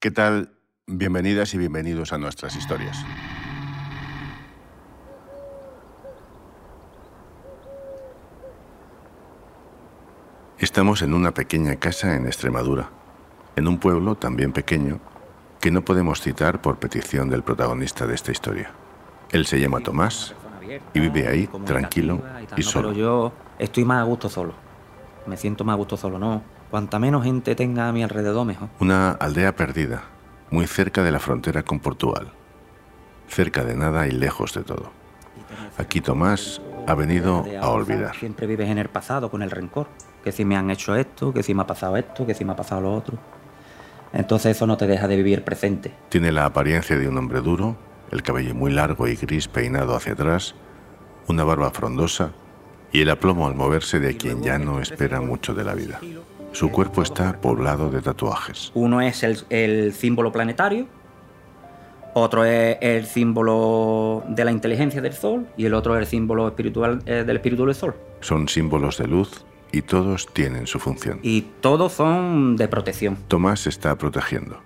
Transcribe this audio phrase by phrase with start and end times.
[0.00, 0.52] ¿Qué tal?
[0.86, 3.04] Bienvenidas y bienvenidos a nuestras historias.
[10.60, 12.90] Estamos en una pequeña casa en Extremadura,
[13.56, 15.00] en un pueblo también pequeño
[15.60, 18.70] que no podemos citar por petición del protagonista de esta historia.
[19.32, 20.32] Él se llama Tomás
[20.94, 22.22] y vive ahí tranquilo
[22.56, 22.92] y solo.
[22.92, 24.54] Yo estoy más a gusto solo.
[25.26, 26.57] Me siento más a gusto solo, ¿no?
[26.70, 28.68] Cuanta menos gente tenga a mi alrededor, mejor.
[28.80, 30.04] Una aldea perdida,
[30.50, 32.32] muy cerca de la frontera con Portugal.
[33.28, 34.90] Cerca de nada y lejos de todo.
[35.78, 38.14] Aquí Tomás ha venido a olvidar.
[38.16, 39.86] Siempre vives en el pasado con el rencor.
[40.22, 42.52] Que si me han hecho esto, que si me ha pasado esto, que si me
[42.52, 43.16] ha pasado lo otro.
[44.12, 45.94] Entonces eso no te deja de vivir presente.
[46.08, 47.76] Tiene la apariencia de un hombre duro,
[48.10, 50.54] el cabello muy largo y gris peinado hacia atrás,
[51.28, 52.32] una barba frondosa
[52.90, 56.00] y el aplomo al moverse de quien ya no espera mucho de la vida.
[56.52, 58.72] Su cuerpo está poblado de tatuajes.
[58.74, 60.86] Uno es el, el símbolo planetario,
[62.14, 66.48] otro es el símbolo de la inteligencia del sol y el otro es el símbolo
[66.48, 67.94] espiritual eh, del espíritu del sol.
[68.20, 71.20] Son símbolos de luz y todos tienen su función.
[71.22, 73.16] Y todos son de protección.
[73.28, 74.60] Tomás se está protegiendo.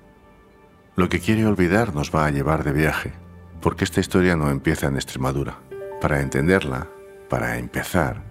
[0.97, 3.13] Lo que quiere olvidar nos va a llevar de viaje,
[3.61, 5.59] porque esta historia no empieza en Extremadura.
[6.01, 6.89] Para entenderla,
[7.29, 8.23] para empezar,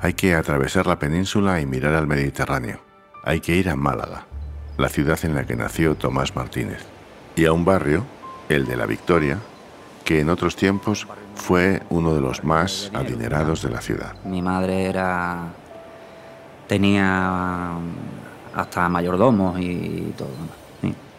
[0.00, 2.87] hay que atravesar la península y mirar al Mediterráneo.
[3.28, 4.24] Hay que ir a Málaga,
[4.78, 6.82] la ciudad en la que nació Tomás Martínez,
[7.36, 8.06] y a un barrio,
[8.48, 9.36] el de la Victoria,
[10.02, 14.14] que en otros tiempos fue uno de los más adinerados de la ciudad.
[14.24, 15.52] Mi madre era
[16.66, 17.72] tenía
[18.54, 20.30] hasta mayordomos y todo.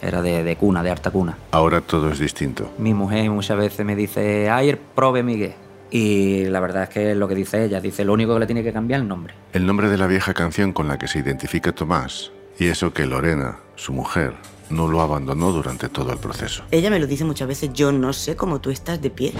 [0.01, 1.37] Era de, de cuna, de harta cuna.
[1.51, 2.71] Ahora todo es distinto.
[2.79, 5.53] Mi mujer muchas veces me dice, ay, prove Miguel.
[5.91, 7.81] Y la verdad es que es lo que dice ella.
[7.81, 9.33] Dice, lo único que le tiene que cambiar es el nombre.
[9.53, 13.05] El nombre de la vieja canción con la que se identifica Tomás, y eso que
[13.05, 14.33] Lorena, su mujer,
[14.69, 16.63] no lo abandonó durante todo el proceso.
[16.71, 19.33] Ella me lo dice muchas veces, yo no sé cómo tú estás de pie.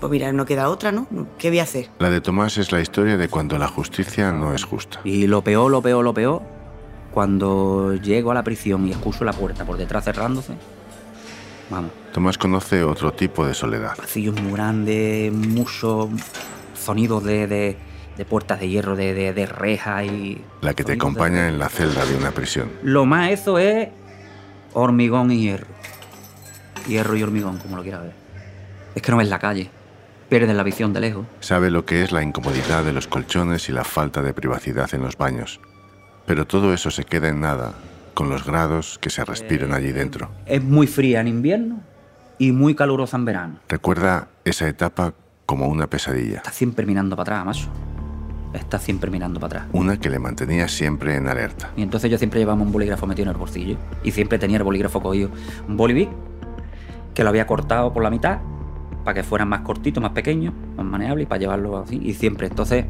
[0.00, 1.06] Pues mira, no queda otra, ¿no?
[1.38, 1.88] ¿Qué voy a hacer?
[2.00, 5.00] La de Tomás es la historia de cuando la justicia no es justa.
[5.04, 6.42] Y lo peor, lo peor, lo peor,
[7.12, 10.54] cuando llego a la prisión y escucho la puerta por detrás cerrándose,
[11.72, 13.96] vamos, Tomás conoce otro tipo de soledad.
[13.96, 16.08] pasillos muy grandes, muchos
[16.74, 17.76] sonidos de, de-
[18.16, 20.38] de puertas de hierro, de, de, de rejas y...
[20.60, 22.70] La que te acompaña en la celda de una prisión.
[22.82, 23.88] Lo más eso es
[24.74, 25.66] hormigón y hierro.
[26.86, 28.12] Hierro y hormigón, como lo quieras ver.
[28.94, 29.70] Es que no ves la calle.
[30.28, 31.24] Pierdes la visión de lejos.
[31.40, 35.00] Sabe lo que es la incomodidad de los colchones y la falta de privacidad en
[35.02, 35.58] los baños.
[36.26, 37.72] Pero todo eso se queda en nada
[38.14, 40.30] con los grados que se respiran allí dentro.
[40.46, 41.80] Es muy fría en invierno
[42.38, 43.54] y muy calurosa en verano.
[43.68, 45.14] Recuerda esa etapa
[45.46, 47.68] como una pesadilla, Estás siempre mirando para atrás, macho.
[48.54, 49.70] Estás siempre mirando para atrás.
[49.72, 51.70] una que le mantenía siempre en alerta.
[51.76, 53.76] Y entonces yo siempre llevaba un bolígrafo metido en el bolsillo.
[54.04, 55.30] Y siempre tenía el bolígrafo cogido.
[55.68, 56.10] Un bolivic
[57.14, 58.40] que lo había cortado por la mitad
[59.04, 62.00] para que fuera más cortito, más pequeño, más manejable y para llevarlo así.
[62.02, 62.46] Y siempre.
[62.46, 62.84] Entonces,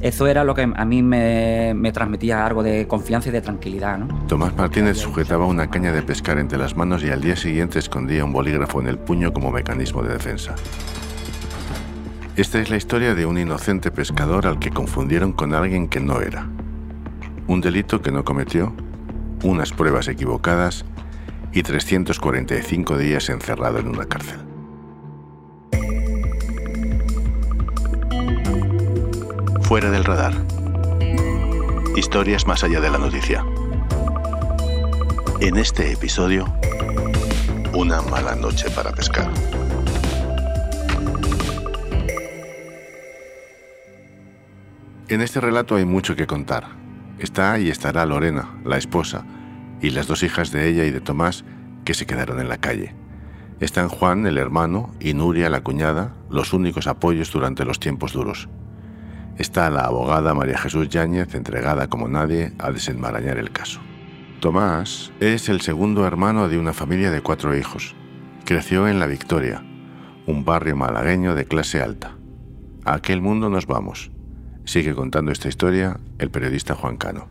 [0.00, 3.98] eso era lo que a mí me, me transmitía algo de confianza y de tranquilidad.
[4.28, 8.24] Tomás Martínez sujetaba una caña de pescar entre las manos y al día siguiente escondía
[8.24, 10.54] un bolígrafo en el puño como mecanismo de defensa.
[12.36, 16.22] Esta es la historia de un inocente pescador al que confundieron con alguien que no
[16.22, 16.48] era.
[17.46, 18.72] Un delito que no cometió,
[19.42, 20.86] unas pruebas equivocadas
[21.52, 24.49] y 345 días encerrado en una cárcel.
[29.70, 30.34] Fuera del radar.
[31.94, 33.46] Historias más allá de la noticia.
[35.38, 36.52] En este episodio,
[37.72, 39.30] una mala noche para pescar.
[45.06, 46.66] En este relato hay mucho que contar.
[47.20, 49.24] Está y estará Lorena, la esposa,
[49.80, 51.44] y las dos hijas de ella y de Tomás
[51.84, 52.96] que se quedaron en la calle.
[53.60, 58.48] Están Juan, el hermano, y Nuria, la cuñada, los únicos apoyos durante los tiempos duros.
[59.40, 63.80] Está la abogada María Jesús Yáñez, entregada como nadie a desenmarañar el caso.
[64.38, 67.94] Tomás es el segundo hermano de una familia de cuatro hijos.
[68.44, 69.64] Creció en La Victoria,
[70.26, 72.18] un barrio malagueño de clase alta.
[72.84, 74.10] A aquel mundo nos vamos.
[74.66, 77.26] Sigue contando esta historia el periodista Juan Cano.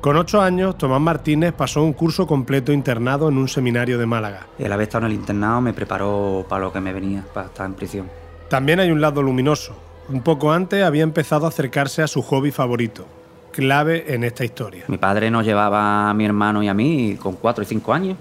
[0.00, 4.46] Con ocho años, Tomás Martínez pasó un curso completo internado en un seminario de Málaga.
[4.60, 7.66] El haber estado en el internado me preparó para lo que me venía, para estar
[7.66, 8.23] en prisión.
[8.48, 9.74] También hay un lado luminoso.
[10.08, 13.06] Un poco antes había empezado a acercarse a su hobby favorito,
[13.52, 14.84] clave en esta historia.
[14.88, 18.18] Mi padre nos llevaba a mi hermano y a mí con cuatro y cinco años.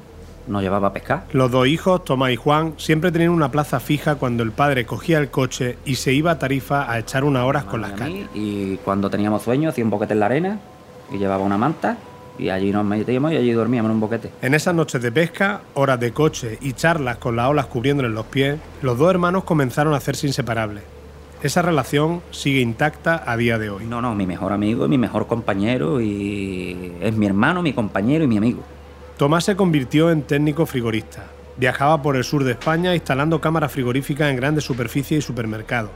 [0.48, 1.26] Nos llevaba a pescar.
[1.32, 5.20] Los dos hijos, Tomás y Juan, siempre tenían una plaza fija cuando el padre cogía
[5.20, 8.30] el coche y se iba a Tarifa a echar unas horas con las cañas.
[8.34, 10.60] Y cuando teníamos sueño hacía un boquete en la arena
[11.12, 11.98] y llevaba una manta
[12.38, 14.32] Y allí nos metíamos y allí dormíamos en un boquete.
[14.42, 18.26] En esas noches de pesca, horas de coche y charlas con las olas cubriéndoles los
[18.26, 20.84] pies, los dos hermanos comenzaron a hacerse inseparables.
[21.44, 23.86] Esa relación sigue intacta a día de hoy.
[23.86, 28.28] No, no, mi mejor amigo, mi mejor compañero y es mi hermano, mi compañero y
[28.28, 28.64] mi amigo.
[29.18, 31.26] Tomás se convirtió en técnico frigorista.
[31.58, 35.92] Viajaba por el sur de España instalando cámaras frigoríficas en grandes superficies y supermercados.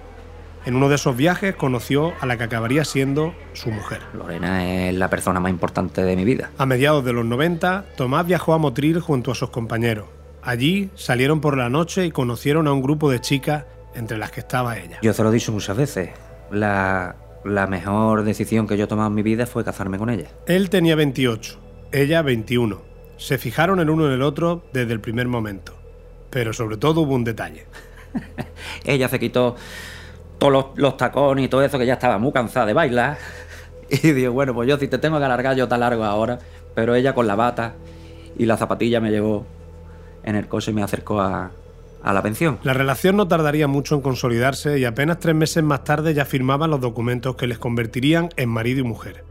[0.66, 4.02] En uno de esos viajes conoció a la que acabaría siendo su mujer.
[4.14, 6.52] Lorena es la persona más importante de mi vida.
[6.58, 10.08] A mediados de los 90, Tomás viajó a Motril junto a sus compañeros.
[10.42, 13.66] Allí salieron por la noche y conocieron a un grupo de chicas
[13.96, 15.00] entre las que estaba ella.
[15.02, 16.10] Yo te lo he dicho muchas veces.
[16.52, 20.28] La, la mejor decisión que yo he tomado en mi vida fue casarme con ella.
[20.46, 21.60] Él tenía 28,
[21.92, 22.82] ella 21.
[23.18, 25.74] Se fijaron el uno en el otro desde el primer momento.
[26.30, 27.66] Pero sobre todo hubo un detalle.
[28.86, 29.56] ella se quitó
[30.38, 33.18] todos los, los, tacones y todo eso, que ya estaba muy cansada de bailar.
[33.90, 36.40] Y digo, bueno, pues yo si te tengo que alargar, yo te largo ahora.
[36.76, 37.76] Pero ella con la bata
[38.38, 39.46] y la zapatilla me llevó
[40.24, 41.52] en el coche y me acercó a,
[42.04, 42.60] a la pensión.
[42.64, 46.70] La relación no tardaría mucho en consolidarse y apenas tres meses más tarde ya firmaban
[46.70, 49.24] los documentos que les convertirían en marido y mujer.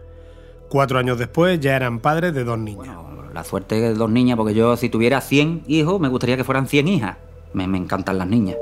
[0.69, 2.97] Cuatro años después ya eran padres de dos niñas.
[2.97, 6.45] Bueno, la suerte de dos niñas, porque yo si tuviera 100 hijos, me gustaría que
[6.45, 7.17] fueran 100 hijas.
[7.53, 8.57] Me, me encantan las niñas.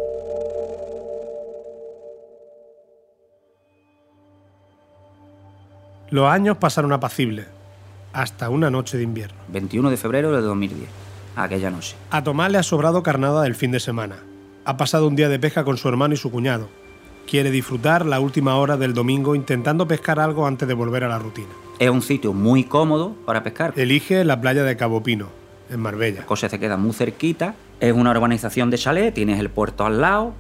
[6.15, 7.49] Los años pasaron apacibles,
[8.13, 9.37] hasta una noche de invierno.
[9.49, 10.89] 21 de febrero de 2010,
[11.35, 11.97] aquella noche.
[12.13, 14.19] A Tomás le ha sobrado carnada del fin de semana.
[14.65, 16.69] Ha pasado un día de pesca con su hermano y su cuñado.
[17.29, 21.19] Quiere disfrutar la última hora del domingo intentando pescar algo antes de volver a la
[21.19, 21.49] rutina.
[21.81, 23.73] Es un sitio muy cómodo para pescar.
[23.75, 25.31] Elige la playa de Cabo Pino,
[25.69, 26.21] en Marbella.
[26.21, 27.57] La cosa se queda muy cerquita.
[27.81, 30.33] Es una urbanización de chalet, tienes el puerto al lado,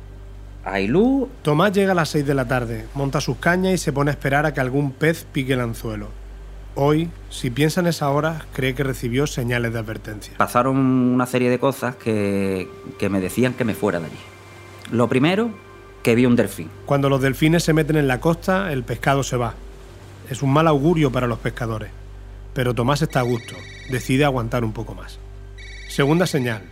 [0.64, 1.28] hay luz.
[1.43, 4.14] Tomás llega a las 6 de la tarde, monta sus cañas y se pone a
[4.14, 6.08] esperar a que algún pez pique el anzuelo.
[6.76, 10.34] Hoy, si piensa en esa hora, cree que recibió señales de advertencia.
[10.37, 12.69] Pasaron una serie de cosas que,
[12.99, 14.16] que me decían que me fuera de allí.
[14.90, 15.50] Lo primero,
[16.02, 16.70] que vi un delfín.
[16.84, 19.55] Cuando los delfines se meten en la costa, el pescado se va.
[20.28, 21.90] Es un mal augurio para los pescadores.
[22.55, 23.55] Pero Tomás está a gusto,
[23.90, 25.19] decide aguantar un poco más.
[25.88, 26.62] Segunda señal,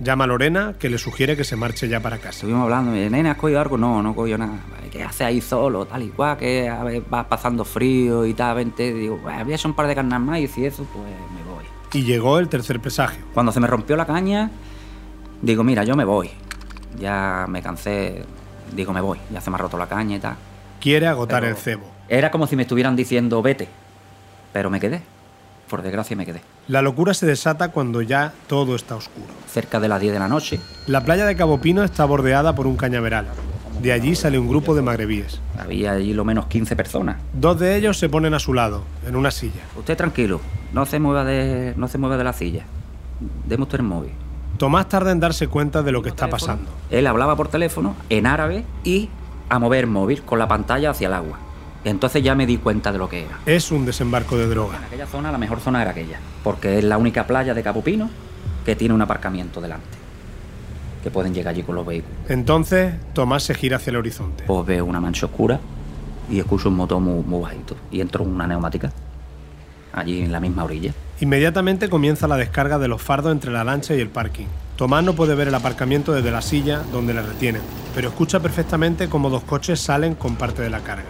[0.00, 2.30] Llama a Lorena, que le sugiere que se marche ya para casa.
[2.30, 3.78] Estuvimos hablando, nena, ¿has cogido algo?
[3.78, 4.58] No, no cogido nada.
[4.90, 5.86] ¿Qué hace ahí solo?
[5.86, 8.92] Tal y cual, que a ver, vas pasando frío y tal, vente.
[8.92, 11.64] Digo, había hecho un par de carnas más y si eso, pues me voy.
[11.92, 13.24] Y llegó el tercer presagio.
[13.34, 14.50] Cuando se me rompió la caña,
[15.42, 16.30] digo, mira, yo me voy.
[16.98, 18.24] Ya me cansé,
[18.74, 19.18] digo, me voy.
[19.32, 20.34] Ya se me ha roto la caña y tal.
[20.80, 21.84] Quiere agotar Pero el cebo.
[22.08, 23.68] Era como si me estuvieran diciendo, vete.
[24.52, 25.02] Pero me quedé.
[25.74, 26.40] Por desgracia me quedé.
[26.68, 29.26] La locura se desata cuando ya todo está oscuro.
[29.48, 32.68] Cerca de las 10 de la noche, La playa de Cabo Pino está bordeada por
[32.68, 33.26] un cañaveral.
[33.82, 35.40] De allí sale un grupo de magrebíes.
[35.58, 37.16] había allí lo menos 15 personas.
[37.32, 39.62] Dos de ellos se ponen a su lado, en una silla.
[39.76, 40.40] Usted tranquilo,
[40.72, 42.66] no se mueva de, no se mueva de la silla.
[43.44, 44.12] Deme usted el móvil.
[44.58, 46.70] Tomás tarda en darse cuenta de lo que está pasando.
[46.88, 49.08] Él hablaba por teléfono en árabe y
[49.48, 51.40] a mover el móvil con la pantalla hacia el agua.
[51.84, 53.40] Entonces ya me di cuenta de lo que era.
[53.46, 54.78] Es un desembarco de droga.
[54.78, 57.82] En aquella zona la mejor zona era aquella, porque es la única playa de Cabo
[57.82, 58.08] Pino
[58.64, 59.98] que tiene un aparcamiento delante,
[61.02, 62.16] que pueden llegar allí con los vehículos.
[62.28, 64.44] Entonces, Tomás se gira hacia el horizonte.
[64.46, 65.60] Pues veo una mancha oscura
[66.30, 68.90] y escucho un motor muy, muy bajito y entro en una neumática,
[69.92, 70.94] allí en la misma orilla.
[71.20, 74.46] Inmediatamente comienza la descarga de los fardos entre la lancha y el parking.
[74.76, 77.62] Tomás no puede ver el aparcamiento desde la silla donde le retienen,
[77.94, 81.04] pero escucha perfectamente cómo dos coches salen con parte de la carga.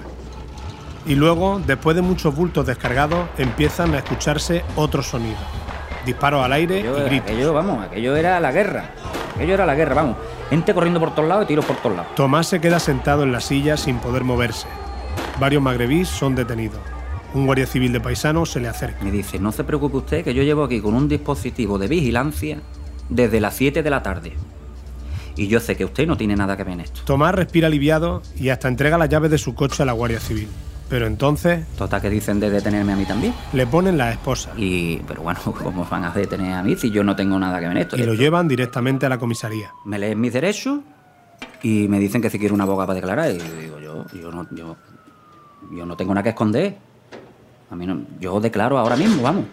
[1.07, 5.39] Y luego, después de muchos bultos descargados, empiezan a escucharse otros sonidos.
[6.07, 7.31] Disparos al aire Aquello, y gritos.
[7.31, 8.91] aquello, vamos, aquello era la guerra.
[9.35, 10.17] Aquello era la guerra, vamos.
[10.51, 12.15] Gente corriendo por todos lados y tiros por todos lados.
[12.15, 14.67] Tomás se queda sentado en la silla sin poder moverse.
[15.39, 16.79] Varios magrebíes son detenidos.
[17.35, 19.03] Un guardia civil de paisano se le acerca.
[19.05, 22.61] Me dice, no se preocupe usted, que yo llevo aquí con un dispositivo de vigilancia
[23.09, 24.35] desde las 7 de la tarde.
[25.37, 27.01] Y yo sé que usted no tiene nada que ver en esto.
[27.05, 30.49] Tomás respira aliviado y hasta entrega las llaves de su coche a la guardia civil.
[30.88, 33.35] Pero entonces Total que dicen de detenerme a mí también.
[33.55, 37.03] le ponen la esposa Y, pero bueno, ¿cómo van a detener a mí si yo
[37.03, 37.97] no tengo nada que ver en esto?
[37.97, 39.73] y lo llevan directamente a la comisaría.
[39.85, 40.81] Me leen mis derechos
[41.62, 43.31] y me dicen que si quiero una abogada para declarar.
[43.31, 44.76] Y digo, yo, yo no, yo,
[45.73, 46.76] yo no tengo nada que esconder.
[47.71, 49.45] A mí no, yo declaro ahora mismo, vamos.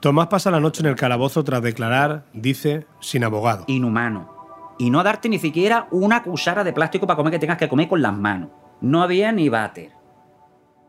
[0.00, 3.64] Tomás pasa la noche en el calabozo tras declarar, dice, sin abogado.
[3.66, 4.30] Inhumano.
[4.78, 7.88] Y no darte ni siquiera una cuchara de plástico para comer que tengas que comer
[7.88, 8.50] con las manos.
[8.80, 9.92] No había ni váter.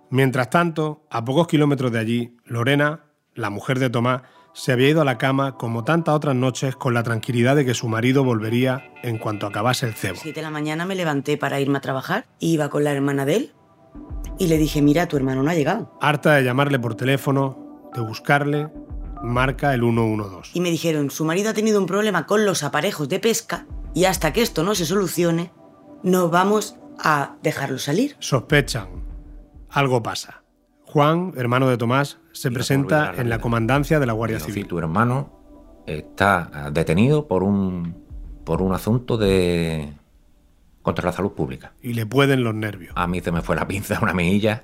[0.09, 4.21] Mientras tanto, a pocos kilómetros de allí, Lorena, la mujer de Tomás,
[4.53, 7.73] se había ido a la cama como tantas otras noches con la tranquilidad de que
[7.73, 10.17] su marido volvería en cuanto acabase el cebo.
[10.19, 12.25] Siete de la mañana me levanté para irme a trabajar.
[12.39, 13.53] Iba con la hermana de él.
[14.39, 15.95] Y le dije, mira, tu hermano no ha llegado.
[16.01, 18.69] Harta de llamarle por teléfono, de buscarle,
[19.21, 20.51] marca el 112.
[20.53, 24.05] Y me dijeron, su marido ha tenido un problema con los aparejos de pesca y
[24.05, 25.51] hasta que esto no se solucione,
[26.03, 28.15] no vamos a dejarlo salir.
[28.19, 28.87] Sospechan.
[29.69, 30.43] Algo pasa.
[30.85, 34.67] Juan, hermano de Tomás, se presenta en la comandancia de la Guardia Civil.
[34.67, 37.95] tu hermano está ah, detenido por un,
[38.45, 39.93] por un asunto de
[40.81, 41.73] contra la salud pública.
[41.81, 42.93] Y le pueden los nervios.
[42.95, 44.63] A mí se me fue la pinza una mejilla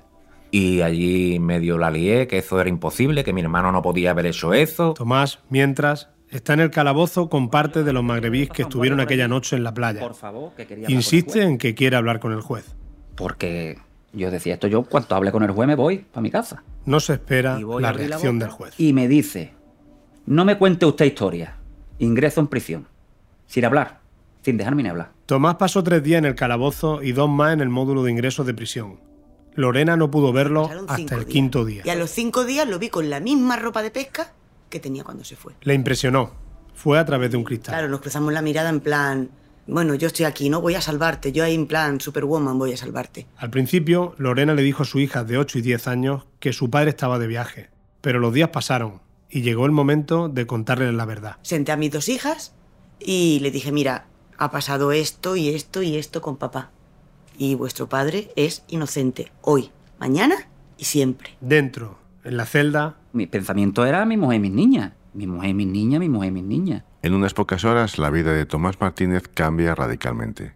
[0.50, 4.26] y allí medio la lié, que eso era imposible, que mi hermano no podía haber
[4.26, 4.94] hecho eso.
[4.94, 9.54] Tomás, mientras, está en el calabozo con parte de los magrebíes que estuvieron aquella noche
[9.54, 10.00] en la playa.
[10.00, 12.74] Por favor, que quería hablar con el Insiste en que quiere hablar con el juez.
[13.14, 13.78] Porque
[14.12, 16.64] yo decía esto, yo cuando hable con el juez me voy para mi casa.
[16.86, 18.74] No se espera la reacción del juez.
[18.78, 19.52] Y me dice,
[20.26, 21.56] no me cuente usted historia.
[22.00, 22.88] Ingreso en prisión.
[23.46, 24.00] Sin hablar.
[24.42, 25.12] Sin dejarme ni hablar.
[25.26, 28.44] Tomás pasó tres días en el calabozo y dos más en el módulo de ingresos
[28.44, 29.00] de prisión.
[29.54, 31.24] Lorena no pudo verlo hasta el días.
[31.26, 31.82] quinto día.
[31.84, 34.33] Y a los cinco días lo vi con la misma ropa de pesca
[34.74, 35.52] que tenía cuando se fue.
[35.62, 36.32] Le impresionó.
[36.74, 37.72] Fue a través de un cristal.
[37.72, 39.30] Claro, nos cruzamos la mirada en plan,
[39.68, 42.76] bueno, yo estoy aquí, no voy a salvarte, yo ahí en plan Superwoman voy a
[42.76, 43.28] salvarte.
[43.36, 46.70] Al principio, Lorena le dijo a su hija de 8 y 10 años que su
[46.70, 47.70] padre estaba de viaje.
[48.00, 49.00] Pero los días pasaron
[49.30, 51.36] y llegó el momento de contarle la verdad.
[51.42, 52.52] Senté a mis dos hijas
[52.98, 56.72] y le dije, mira, ha pasado esto y esto y esto con papá.
[57.38, 61.36] Y vuestro padre es inocente, hoy, mañana y siempre.
[61.40, 64.92] Dentro, en la celda, Mi pensamiento era mi mujer y mis niñas.
[65.14, 66.82] Mi mujer y mis niñas, mi mujer y mis niñas.
[67.00, 70.54] En unas pocas horas la vida de Tomás Martínez cambia radicalmente.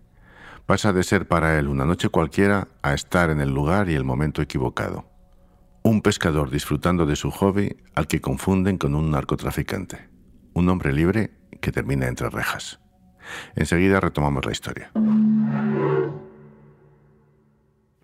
[0.67, 4.03] Pasa de ser para él una noche cualquiera a estar en el lugar y el
[4.03, 5.05] momento equivocado.
[5.85, 10.09] Un pescador disfrutando de su hobby al que confunden con un narcotraficante.
[10.53, 12.81] Un hombre libre que termina entre rejas.
[13.55, 14.91] Enseguida retomamos la historia.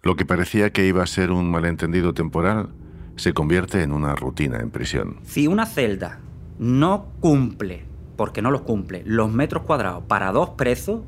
[0.02, 2.72] Lo que parecía que iba a ser un malentendido temporal
[3.16, 5.18] se convierte en una rutina en prisión.
[5.24, 6.20] Si una celda
[6.58, 7.84] no cumple,
[8.16, 11.00] porque no los cumple, los metros cuadrados para dos presos,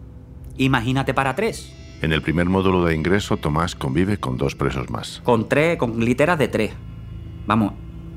[0.57, 1.73] imagínate para tres.
[2.03, 5.23] En el primer módulo de ingreso, Tomás convive con dos presos más.
[5.25, 6.73] Con tres, con literas de tres.
[7.47, 7.73] Vamos,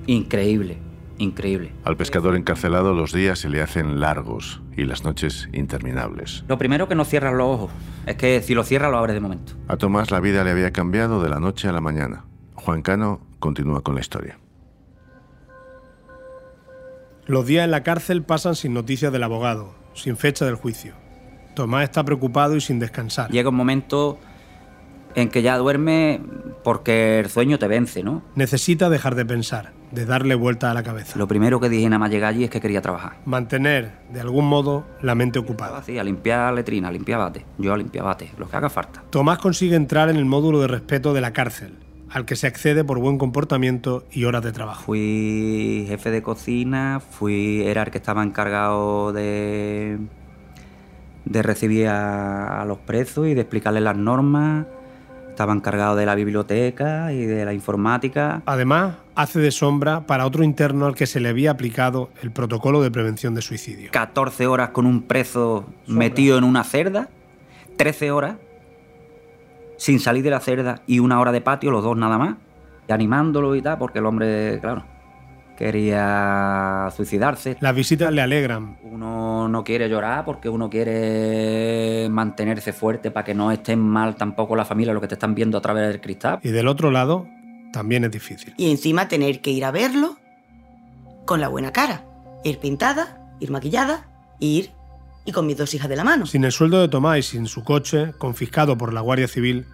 [0.05, 0.77] increíble,
[1.17, 1.71] increíble.
[1.85, 6.43] Al pescador encarcelado los días se le hacen largos y las noches interminables.
[6.47, 7.71] Lo primero que no cierras los ojos.
[8.05, 9.53] Es que si lo cierras lo abres de momento.
[9.67, 12.25] A Tomás la vida le había cambiado de la noche a la mañana.
[12.55, 14.37] Juan Cano continúa con la historia.
[17.29, 20.95] los días en la cárcel pasan sin noticias del abogado, sin fecha del juicio.
[21.53, 23.29] Tomás está preocupado y sin descansar.
[23.29, 24.17] Llega un momento
[25.13, 26.21] en que ya duerme
[26.63, 28.23] porque el sueño te vence, ¿no?
[28.33, 31.19] Necesita dejar de pensar, de darle vuelta a la cabeza.
[31.19, 33.19] Lo primero que dije nada más llegar allí es que quería trabajar.
[33.25, 35.77] Mantener, de algún modo, la mente ocupada.
[35.77, 37.45] Así, a limpiar letrina, a limpiar bate.
[37.59, 39.03] Yo a limpiar bate, lo que haga falta.
[39.11, 41.77] Tomás consigue entrar en el módulo de respeto de la cárcel,
[42.11, 44.83] al que se accede por buen comportamiento y horas de trabajo.
[44.85, 49.99] Fui jefe de cocina, fui era el que estaba encargado de
[51.25, 54.65] de recibir a, a los presos y de explicarles las normas.
[55.29, 58.41] Estaba encargado de la biblioteca y de la informática.
[58.45, 62.81] Además, hace de sombra para otro interno al que se le había aplicado el protocolo
[62.81, 63.91] de prevención de suicidio.
[63.91, 67.09] 14 horas con un preso metido en una cerda,
[67.77, 68.35] 13 horas
[69.79, 72.35] sin salir de la cerda y una hora de patio, los dos nada más,
[72.87, 74.83] y animándolo y tal, porque el hombre, claro,
[75.57, 77.55] quería suicidarse.
[77.61, 83.33] Las visitas le alegran, Uno no quiere llorar porque uno quiere mantenerse fuerte para que
[83.33, 86.39] no estén mal tampoco la familia, lo que te están viendo a través del cristal.
[86.43, 87.25] y del otro lado,
[87.71, 88.53] también es difícil.
[88.57, 90.17] Y encima tener que ir a verlo
[91.25, 92.03] con la buena cara.
[92.43, 94.07] Ir pintada, ir maquillada,
[94.39, 94.71] ir
[95.29, 96.25] y con mis dos hijas de la mano.
[96.25, 99.65] Sin el sueldo de Tomás y sin su coche, confiscado por la Guardia Civil,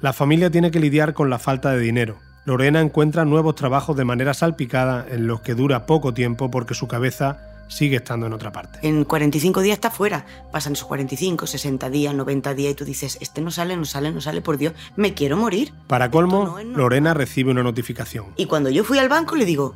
[0.00, 2.18] la familia tiene que lidiar con la falta de dinero.
[2.44, 6.86] Lorena encuentra nuevos trabajos de manera salpicada en los que dura poco tiempo porque su
[6.86, 8.78] cabeza sigue estando en otra parte.
[8.82, 10.26] En 45 días está fuera.
[10.52, 14.12] Pasan esos 45, 60 días, 90 días y tú dices, este no sale, no sale,
[14.12, 15.72] no sale, por Dios, me quiero morir.
[15.86, 16.76] Para colmo, no.
[16.76, 18.26] Lorena recibe una notificación.
[18.36, 19.74] Y cuando yo fui al banco le digo,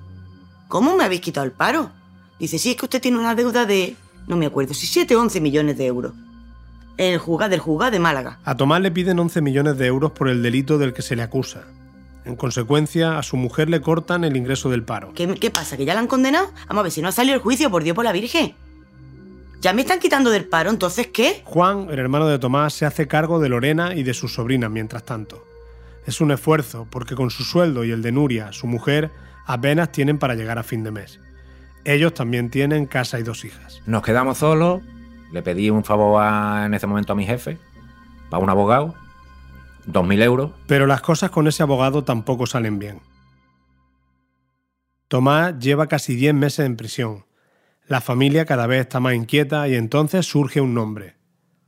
[0.69, 1.91] ¿cómo me habéis quitado el paro?
[2.39, 3.97] Dice, sí, es que usted tiene una deuda de,
[4.29, 6.13] no me acuerdo, si 7 o 11 millones de euros.
[6.97, 8.39] En el juzgado del juzgado de Málaga.
[8.45, 11.23] A Tomás le piden 11 millones de euros por el delito del que se le
[11.23, 11.65] acusa.
[12.25, 15.13] En consecuencia, a su mujer le cortan el ingreso del paro.
[15.15, 15.77] ¿Qué, qué pasa?
[15.77, 16.51] ¿Que ya la han condenado?
[16.69, 18.55] Vamos a ver, si no ha salido el juicio, por Dios, por la Virgen.
[19.61, 21.43] Ya me están quitando del paro, entonces ¿qué?
[21.45, 25.05] Juan, el hermano de Tomás, se hace cargo de Lorena y de sus sobrinas mientras
[25.05, 25.45] tanto.
[26.07, 29.11] Es un esfuerzo, porque con su sueldo y el de Nuria, su mujer,
[29.47, 31.19] apenas tienen para llegar a fin de mes.
[31.85, 33.81] Ellos también tienen casa y dos hijas.
[33.87, 34.83] Nos quedamos solos.
[35.33, 37.59] Le pedí un favor a- en ese momento a mi jefe,
[38.31, 38.95] para un abogado.
[39.87, 40.51] 2.000 euros.
[40.67, 43.01] Pero las cosas con ese abogado tampoco salen bien.
[45.09, 47.25] Tomás lleva casi 10 meses en prisión.
[47.87, 51.17] La familia cada vez está más inquieta y entonces surge un nombre.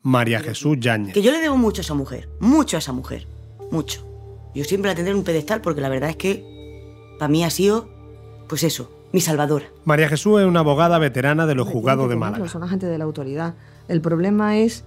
[0.03, 1.15] María Jesús Yáñez.
[1.15, 3.27] Que yo le debo mucho a esa mujer, mucho a esa mujer,
[3.71, 4.07] mucho.
[4.55, 6.45] Yo siempre la tendré en un pedestal porque la verdad es que
[7.19, 7.89] para mí ha sido,
[8.49, 9.67] pues eso, mi salvadora.
[9.85, 12.49] María Jesús es una abogada veterana de los juzgados de Málaga.
[12.49, 13.55] Son agentes de la autoridad.
[13.89, 14.85] El problema es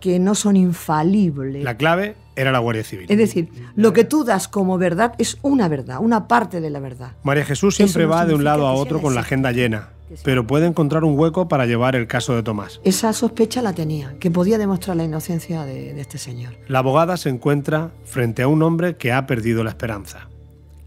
[0.00, 1.64] que no son infalibles.
[1.64, 3.06] La clave era la Guardia Civil.
[3.08, 6.80] Es decir, lo que tú das como verdad es una verdad, una parte de la
[6.80, 7.12] verdad.
[7.24, 9.90] María Jesús siempre no va de un lado a otro con la agenda llena,
[10.22, 12.80] pero puede encontrar un hueco para llevar el caso de Tomás.
[12.84, 16.54] Esa sospecha la tenía, que podía demostrar la inocencia de, de este señor.
[16.68, 20.28] La abogada se encuentra frente a un hombre que ha perdido la esperanza,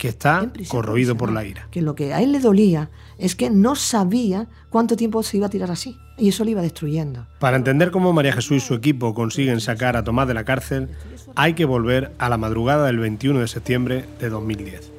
[0.02, 1.68] que está corroído por la ira.
[1.70, 2.90] Que lo que a él le dolía
[3.20, 5.96] es que no sabía cuánto tiempo se iba a tirar así.
[6.18, 7.28] Y eso le iba destruyendo.
[7.38, 10.90] Para entender cómo María Jesús y su equipo consiguen sacar a Tomás de la cárcel,
[11.36, 14.92] hay que volver a la madrugada del 21 de septiembre de 2010.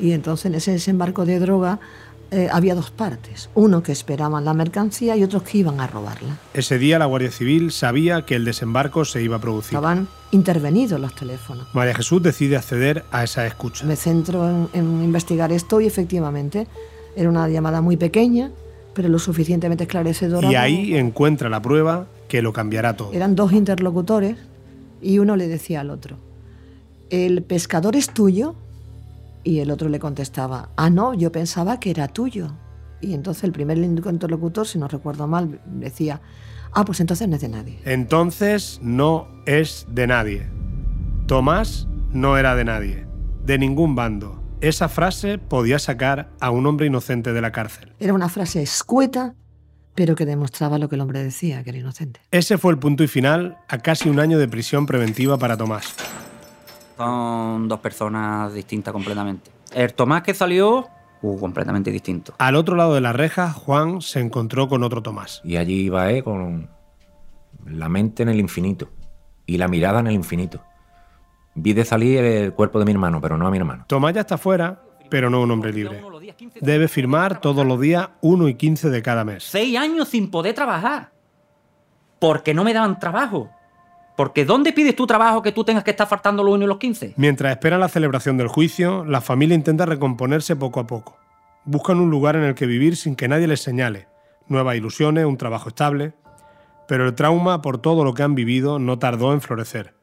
[0.00, 1.78] Y entonces en ese desembarco de droga
[2.30, 3.50] eh, había dos partes.
[3.54, 6.38] Uno que esperaban la mercancía y otros que iban a robarla.
[6.54, 9.74] Ese día la Guardia Civil sabía que el desembarco se iba a producir.
[9.76, 11.66] Estaban intervenidos los teléfonos.
[11.74, 13.84] María Jesús decide acceder a esa escucha.
[13.84, 16.66] Me centro en, en investigar esto y efectivamente
[17.16, 18.50] era una llamada muy pequeña,
[18.94, 20.46] pero lo suficientemente esclarecedora.
[20.46, 23.12] Y como- ahí encuentra la prueba que lo cambiará todo.
[23.12, 24.36] Eran dos interlocutores
[25.02, 26.16] y uno le decía al otro,
[27.10, 28.54] ¿el pescador es tuyo?
[29.42, 32.52] Y el otro le contestaba, ah, no, yo pensaba que era tuyo.
[33.00, 36.20] Y entonces el primer interlocutor, si no recuerdo mal, decía,
[36.72, 37.80] ah, pues entonces no es de nadie.
[37.84, 40.48] Entonces no es de nadie.
[41.26, 43.06] Tomás no era de nadie,
[43.44, 44.42] de ningún bando.
[44.60, 47.94] Esa frase podía sacar a un hombre inocente de la cárcel.
[47.98, 49.34] Era una frase escueta,
[49.94, 52.20] pero que demostraba lo que el hombre decía, que era inocente.
[52.30, 55.94] Ese fue el punto y final a casi un año de prisión preventiva para Tomás.
[57.00, 59.50] Son dos personas distintas completamente.
[59.72, 60.86] El Tomás que salió,
[61.22, 62.34] uh, completamente distinto.
[62.36, 65.40] Al otro lado de la reja, Juan se encontró con otro Tomás.
[65.42, 66.68] Y allí iba él con
[67.64, 68.90] la mente en el infinito
[69.46, 70.60] y la mirada en el infinito.
[71.54, 73.86] Vi de salir el cuerpo de mi hermano, pero no a mi hermano.
[73.88, 76.02] Tomás ya está fuera, pero no un hombre libre.
[76.60, 79.44] Debe firmar todos los días 1 y 15 de cada mes.
[79.44, 81.12] Seis años sin poder trabajar.
[82.18, 83.48] Porque no me daban trabajo.
[84.20, 86.76] Porque ¿dónde pides tu trabajo que tú tengas que estar faltando los 1 y los
[86.76, 87.14] 15?
[87.16, 91.16] Mientras esperan la celebración del juicio, la familia intenta recomponerse poco a poco.
[91.64, 94.08] Buscan un lugar en el que vivir sin que nadie les señale,
[94.46, 96.12] nuevas ilusiones, un trabajo estable.
[96.86, 99.94] Pero el trauma por todo lo que han vivido no tardó en florecer.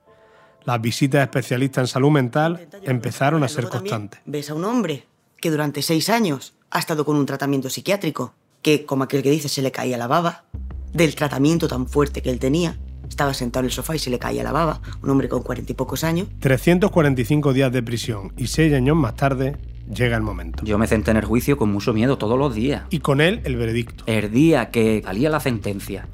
[0.63, 4.19] Las visitas a especialistas en salud mental empezaron a ser constantes.
[4.25, 5.06] Ves a un hombre
[5.39, 9.47] que durante seis años ha estado con un tratamiento psiquiátrico, que como aquel que dice
[9.47, 10.45] se le caía la baba,
[10.91, 12.80] del tratamiento tan fuerte que él tenía.
[13.10, 15.72] Estaba sentado en el sofá y se le caía la baba, un hombre con cuarenta
[15.72, 16.28] y pocos años.
[16.39, 19.58] 345 días de prisión y seis años más tarde
[19.93, 20.63] llega el momento.
[20.65, 22.84] Yo me senté en el juicio con mucho miedo todos los días.
[22.89, 24.04] Y con él el veredicto.
[24.08, 26.08] El día que salía la sentencia,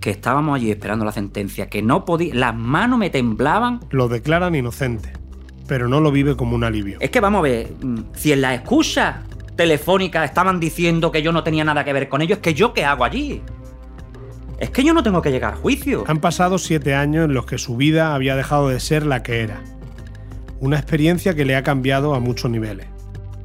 [0.00, 3.80] que estábamos allí esperando la sentencia, que no podía, las manos me temblaban.
[3.90, 5.12] Lo declaran inocente,
[5.66, 6.98] pero no lo vive como un alivio.
[7.00, 9.24] Es que vamos a ver, mm, si en la escucha
[9.56, 12.72] telefónica estaban diciendo que yo no tenía nada que ver con ello, es que yo
[12.72, 13.42] qué hago allí.
[14.58, 16.04] Es que yo no tengo que llegar a juicio.
[16.08, 19.42] Han pasado siete años en los que su vida había dejado de ser la que
[19.42, 19.62] era.
[20.58, 22.86] Una experiencia que le ha cambiado a muchos niveles.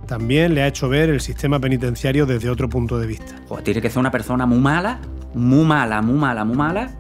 [0.08, 3.36] También le ha hecho ver el sistema penitenciario desde otro punto de vista.
[3.48, 5.00] Pues tiene que ser una persona muy mala,
[5.36, 6.92] muy mala, muy mala, muy mala,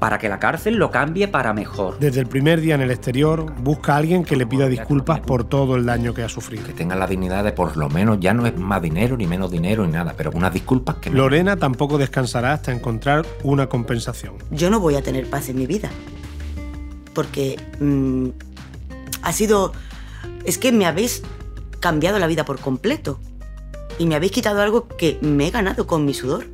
[0.00, 1.98] para que la cárcel lo cambie para mejor.
[2.00, 5.44] Desde el primer día en el exterior, busca a alguien que le pida disculpas por
[5.44, 6.64] todo el daño que ha sufrido.
[6.64, 9.50] Que tengan la dignidad de por lo menos, ya no es más dinero, ni menos
[9.50, 14.34] dinero, ni nada, pero unas disculpas que me- Lorena tampoco descansará hasta encontrar una compensación.
[14.50, 15.90] Yo no voy a tener paz en mi vida.
[17.14, 18.28] Porque mm,
[19.22, 19.72] ha sido...
[20.44, 21.22] Es que me habéis
[21.80, 23.20] cambiado la vida por completo.
[23.98, 26.46] Y me habéis quitado algo que me he ganado con mi sudor.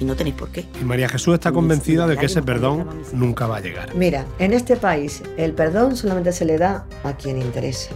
[0.00, 0.66] Y no tenéis por qué.
[0.80, 3.94] Y María Jesús está convencida de que ese perdón nunca va a llegar.
[3.94, 7.90] Mira, en este país el perdón solamente se le da a quien interese.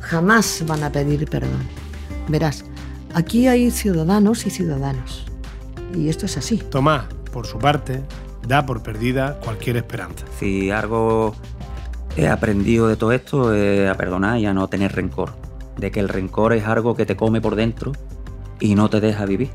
[0.00, 1.68] Jamás van a pedir perdón.
[2.28, 2.64] Verás,
[3.14, 5.26] aquí hay ciudadanos y ciudadanos.
[5.94, 6.58] Y esto es así.
[6.58, 8.02] Tomás, por su parte,
[8.46, 10.24] da por perdida cualquier esperanza.
[10.38, 11.34] Si algo
[12.16, 15.32] he aprendido de todo esto es a perdonar y a no tener rencor.
[15.76, 17.92] De que el rencor es algo que te come por dentro
[18.58, 19.50] y no te deja vivir.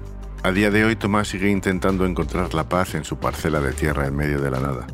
[0.45, 4.05] A día de hoy, Tomás sigue intentando encontrar la paz en su parcela de tierra
[4.05, 4.85] en medio de la nada.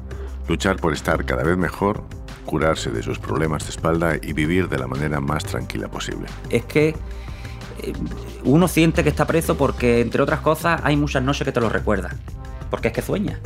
[0.47, 2.05] Luchar por estar cada vez mejor,
[2.45, 6.29] curarse de sus problemas de espalda y vivir de la manera más tranquila posible.
[6.49, 6.95] Es que
[7.81, 7.93] eh,
[8.45, 11.67] uno siente que está preso porque, entre otras cosas, hay muchas noches que te lo
[11.67, 12.17] recuerdan.
[12.69, 13.37] Porque es que sueña.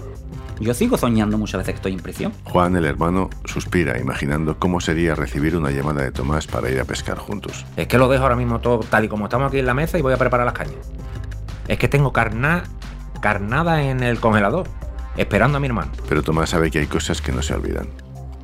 [0.60, 2.34] Yo sigo soñando muchas veces que estoy en prisión.
[2.44, 6.86] Juan, el hermano, suspira imaginando cómo sería recibir una llamada de Tomás para ir a
[6.86, 7.66] pescar juntos.
[7.76, 9.98] Es que lo dejo ahora mismo todo tal y como estamos aquí en la mesa
[9.98, 10.78] y voy a preparar las cañas.
[11.68, 12.64] Es que tengo carna,
[13.22, 14.68] carnada en el congelador,
[15.18, 15.92] esperando a mi hermano.
[16.08, 17.88] Pero Tomás sabe que hay cosas que no se olvidan.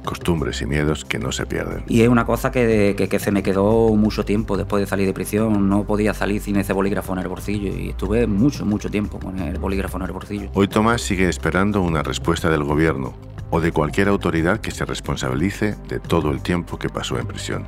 [0.04, 1.84] Costumbres y miedos que no se pierden.
[1.88, 5.06] Y es una cosa que, que, que se me quedó mucho tiempo después de salir
[5.06, 5.70] de prisión.
[5.70, 9.38] No podía salir sin ese bolígrafo en el bolsillo y estuve mucho, mucho tiempo con
[9.38, 10.50] el bolígrafo en el bolsillo.
[10.56, 13.14] Hoy Tomás sigue esperando una respuesta del gobierno
[13.52, 17.68] o de cualquier autoridad que se responsabilice de todo el tiempo que pasó en prisión.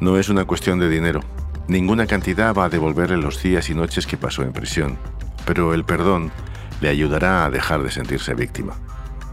[0.00, 1.20] No es una cuestión de dinero.
[1.68, 4.96] Ninguna cantidad va a devolverle los días y noches que pasó en prisión.
[5.44, 6.32] Pero el perdón
[6.80, 8.72] le ayudará a dejar de sentirse víctima,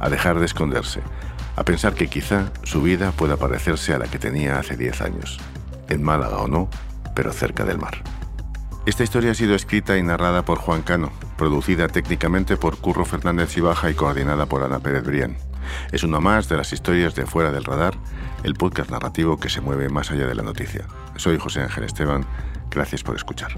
[0.01, 0.99] a dejar de esconderse,
[1.55, 5.39] a pensar que quizá su vida pueda parecerse a la que tenía hace 10 años,
[5.87, 6.69] en Málaga o no,
[7.15, 8.03] pero cerca del mar.
[8.85, 13.55] Esta historia ha sido escrita y narrada por Juan Cano, producida técnicamente por Curro Fernández
[13.57, 15.37] Ibaja y coordinada por Ana Pérez Brián.
[15.91, 17.95] Es una más de las historias de Fuera del Radar,
[18.43, 20.85] el podcast narrativo que se mueve más allá de la noticia.
[21.15, 22.25] Soy José Ángel Esteban,
[22.69, 23.51] gracias por escuchar.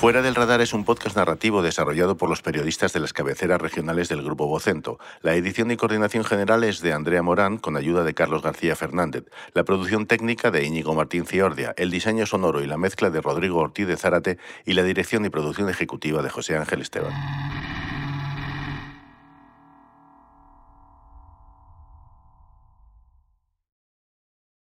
[0.00, 4.08] Fuera del Radar es un podcast narrativo desarrollado por los periodistas de las cabeceras regionales
[4.08, 4.98] del Grupo Vocento.
[5.20, 9.24] La edición y coordinación general es de Andrea Morán, con ayuda de Carlos García Fernández.
[9.52, 13.58] La producción técnica de Íñigo Martín Ciordia, el diseño sonoro y la mezcla de Rodrigo
[13.58, 17.12] Ortiz de Zárate y la dirección y producción ejecutiva de José Ángel Esteban.